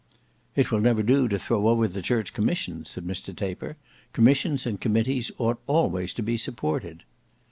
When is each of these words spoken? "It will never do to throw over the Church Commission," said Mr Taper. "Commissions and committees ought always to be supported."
"It 0.55 0.71
will 0.71 0.79
never 0.79 1.03
do 1.03 1.27
to 1.27 1.37
throw 1.37 1.67
over 1.67 1.87
the 1.87 2.01
Church 2.01 2.33
Commission," 2.33 2.85
said 2.85 3.05
Mr 3.05 3.35
Taper. 3.35 3.77
"Commissions 4.13 4.65
and 4.65 4.81
committees 4.81 5.29
ought 5.37 5.61
always 5.67 6.11
to 6.15 6.23
be 6.23 6.37
supported." 6.37 7.03